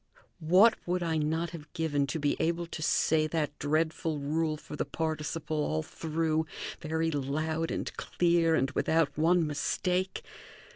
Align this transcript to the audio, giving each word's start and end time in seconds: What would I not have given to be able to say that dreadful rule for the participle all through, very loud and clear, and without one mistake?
What 0.39 0.73
would 0.87 1.03
I 1.03 1.17
not 1.19 1.51
have 1.51 1.71
given 1.73 2.07
to 2.07 2.17
be 2.17 2.35
able 2.39 2.65
to 2.65 2.81
say 2.81 3.27
that 3.27 3.59
dreadful 3.59 4.17
rule 4.17 4.57
for 4.57 4.75
the 4.75 4.83
participle 4.83 5.57
all 5.63 5.83
through, 5.83 6.47
very 6.79 7.11
loud 7.11 7.69
and 7.69 7.95
clear, 7.97 8.55
and 8.55 8.71
without 8.71 9.15
one 9.15 9.45
mistake? 9.45 10.23